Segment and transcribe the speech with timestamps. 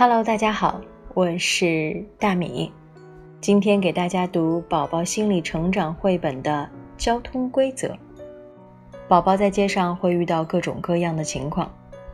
[0.00, 0.80] Hello，大家好，
[1.12, 2.72] 我是大米。
[3.40, 7.92] 今天给大家读《宝宝心理成长绘本》的交通规则。
[9.08, 11.68] 宝宝在街上会遇到各种各样的情况，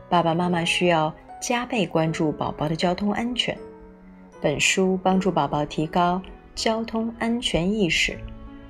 [0.08, 1.12] 爸爸妈妈需要
[1.42, 3.54] 加倍关注宝宝的交通安全。
[4.40, 6.22] 本书帮助宝宝提高
[6.54, 8.16] 交通安全意识，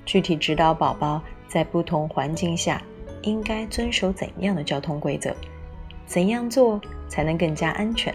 [0.04, 2.82] 具体指导宝宝在不同环境下
[3.22, 5.32] 应该遵守怎样的交通规则，
[6.04, 8.12] 怎样做才能更加安全。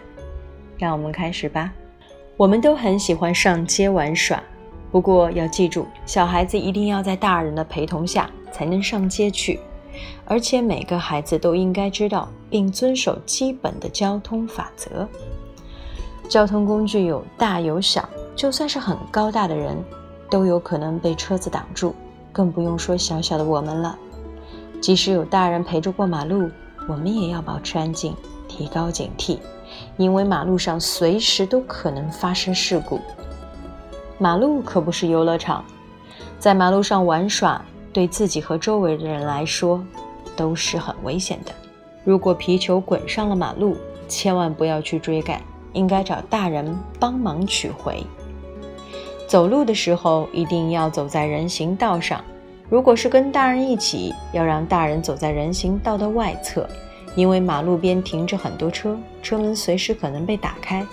[0.80, 1.72] 让我们开始吧。
[2.38, 4.42] 我们都很喜欢上街玩耍，
[4.92, 9.60] 不过要记住，小孩子一定要在大人的陪同下才能上街去。
[10.24, 15.06] 而且每个孩子都应该知道并遵守基本的交通法则。
[16.30, 19.76] 交通工具有大有小，就算是很高大的人，
[20.30, 21.94] 都有可能被车子挡住，
[22.32, 23.98] 更不用说小小的我们了。
[24.80, 26.50] 即使有大人陪着过马路，
[26.88, 28.16] 我们也要保持安静，
[28.48, 29.40] 提高警惕。
[29.98, 33.00] 因为马路上随时都可能发生事故，
[34.18, 35.64] 马路可不是游乐场，
[36.40, 39.84] 在马路上玩耍对自己和周围的人来说
[40.36, 41.52] 都是很危险的。
[42.04, 43.76] 如果皮球滚上了马路，
[44.08, 45.42] 千万不要去追赶，
[45.74, 48.04] 应该找大人帮忙取回。
[49.28, 52.24] 走路的时候一定要走在人行道上，
[52.70, 56.68] 如果是跟大人一起，要让大人走在人行道的外侧。
[57.16, 60.86] 因为马路边停着很多车，车门随时可能被打开，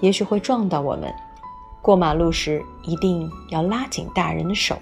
[0.00, 1.12] 也许会撞到我们。
[1.80, 4.76] 过马路时一定要拉紧大人的手。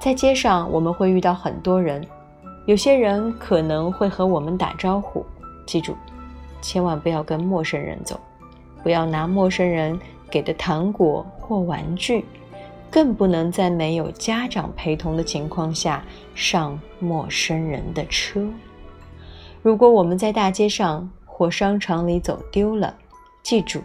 [0.00, 2.06] 在街上我们会遇到很多人，
[2.66, 5.26] 有些人可能会和我们打招呼，
[5.66, 5.94] 记住，
[6.62, 8.18] 千万不要跟陌生人走，
[8.82, 9.98] 不要拿陌生人
[10.30, 12.24] 给的糖果或玩具，
[12.90, 16.02] 更不能在没有家长陪同的情况下
[16.34, 18.46] 上陌生人的车。
[19.60, 22.94] 如果我们在大街上或商场里走丢了，
[23.42, 23.82] 记住，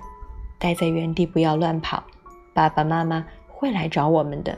[0.60, 2.04] 待在原地不要乱跑，
[2.54, 4.56] 爸爸妈妈会来找我们的。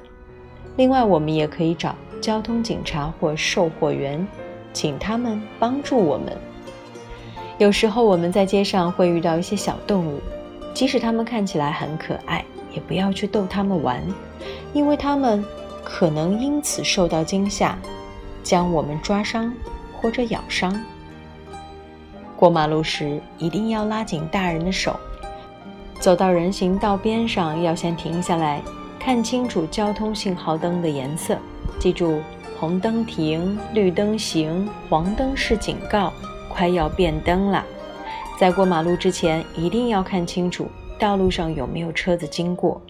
[0.76, 4.28] 另外，我们也可以找交通警察或售货员，
[4.74, 6.38] 请他们帮助我们。
[7.58, 10.20] 有时候我们在街上会遇到一些小动物，
[10.74, 12.44] 即使它们看起来很可爱，
[12.74, 14.04] 也不要去逗它们玩，
[14.74, 15.44] 因为它们
[15.82, 17.78] 可能因此受到惊吓，
[18.44, 19.54] 将我们抓伤
[19.94, 20.78] 或者咬伤。
[22.36, 24.96] 过马路时一定要拉紧大人的手，
[26.00, 28.62] 走到人行道边上要先停下来，
[29.00, 31.38] 看清楚交通信号灯的颜色，
[31.80, 32.20] 记住
[32.60, 36.12] 红灯停，绿灯行，黄灯是警告，
[36.50, 37.64] 快要变灯了。
[38.38, 40.68] 在过马路之前一定要看清楚
[41.00, 42.82] 道路上有没有车子经过，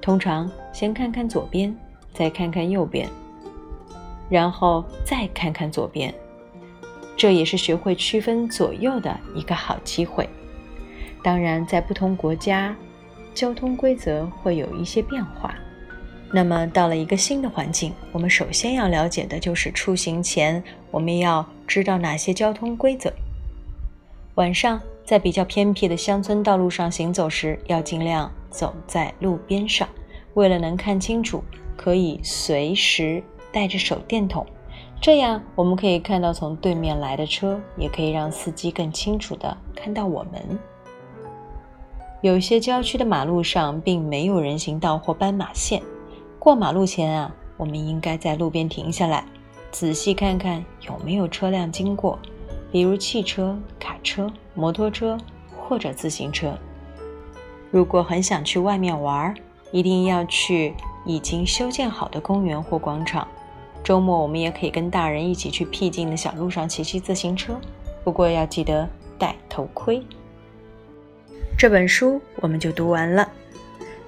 [0.00, 1.72] 通常先看看左边，
[2.12, 3.08] 再看看右边，
[4.28, 6.12] 然后再看看左边。
[7.20, 10.26] 这也是学会区分左右的一个好机会。
[11.22, 12.74] 当然，在不同国家，
[13.34, 15.54] 交通规则会有一些变化。
[16.32, 23.12] 那么，到了一个新的环境，我们首先要了解的就是出行前我们要知道哪些交通规则。
[24.36, 29.86] 晚上在比较偏僻的乡村道路上行走时，要尽量走在路边上。
[30.32, 31.44] 为了能看清楚，
[31.76, 33.22] 可以随时
[33.52, 34.46] 带着手电筒。
[35.00, 40.58] 这样，我们可以看到从对面来的车，也可以让司机更清楚地看到我们。
[42.20, 45.82] 有些郊区的马路上并没有人行道或斑马线，
[46.38, 49.24] 过马路前啊，我们应该在路边停下来，
[49.70, 52.18] 仔细看看有没有车辆经过，
[52.70, 55.16] 比如汽车、卡车、摩托车
[55.56, 56.52] 或者自行车。
[57.70, 59.34] 如果很想去外面玩，
[59.72, 60.74] 一定要去
[61.06, 63.26] 已经修建好的公园或广场。
[63.90, 67.60] 周末我们也可以跟大人一起去僻静的小路上骑骑自行车，
[68.04, 70.00] 不过要记得戴头盔。
[71.58, 73.28] 这本书我们就读完了。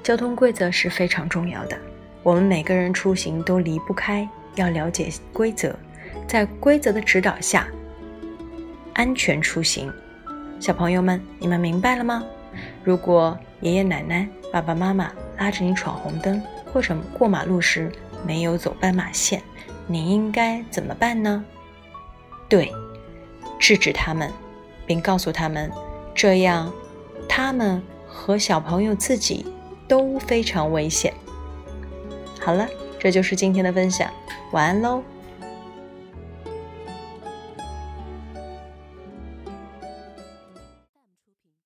[0.01, 1.77] 交通规则是非常重要的，
[2.23, 5.75] 我们每个人出行都离不开要了解规则，
[6.29, 7.67] 在规则的指导下
[8.93, 9.93] 安全出行。
[10.61, 12.23] 小朋友们，你们明白了吗？
[12.85, 16.41] 如果爷爷奶奶、爸爸妈妈拉着你闯红灯，
[16.73, 17.91] 或者过马路时
[18.25, 19.43] 没有走斑马线，
[19.87, 21.45] 你应该怎么办呢？
[22.49, 22.73] 对，
[23.59, 24.31] 制止他们，
[24.87, 25.71] 并告诉他们，
[26.15, 26.73] 这样
[27.29, 29.47] 他们和小朋友自己
[29.89, 31.13] 都非常危险。
[32.41, 32.69] 好了，
[32.99, 34.11] 这就是今天的分享，
[34.53, 35.03] 晚安喽。